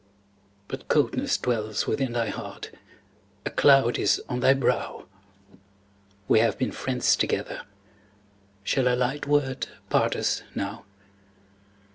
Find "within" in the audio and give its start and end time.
1.85-2.13